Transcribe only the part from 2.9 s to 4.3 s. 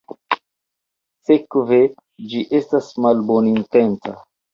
malbonintenca.